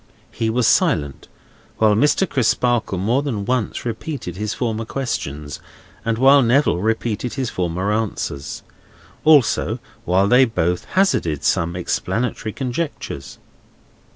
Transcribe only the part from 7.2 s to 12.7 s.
his former answers; also, while they both hazarded some explanatory